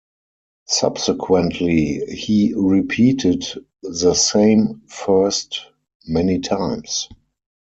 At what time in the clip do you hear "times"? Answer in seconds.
6.39-7.07